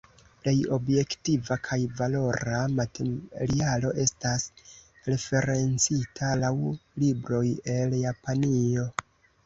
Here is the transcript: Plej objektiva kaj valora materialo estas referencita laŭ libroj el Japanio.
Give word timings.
Plej 0.43 0.51
objektiva 0.77 1.57
kaj 1.67 1.77
valora 1.99 2.63
materialo 2.79 3.93
estas 4.07 4.49
referencita 5.13 6.35
laŭ 6.47 6.55
libroj 7.05 7.47
el 7.81 7.99
Japanio. 8.05 8.93